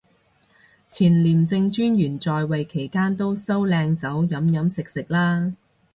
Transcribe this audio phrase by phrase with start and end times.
[0.87, 5.53] 前廉政專員在位期間都收靚酒飲飲食食啦